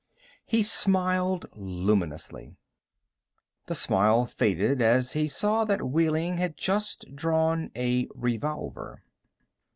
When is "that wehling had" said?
5.65-6.57